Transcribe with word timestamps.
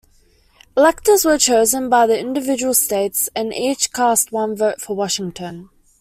Electors 0.75 1.23
were 1.25 1.37
chosen 1.37 1.87
by 1.87 2.07
the 2.07 2.19
individual 2.19 2.73
states, 2.73 3.29
and 3.35 3.53
each 3.53 3.93
cast 3.93 4.31
one 4.31 4.55
vote 4.55 4.81
for 4.81 4.95
Washington. 4.95 5.69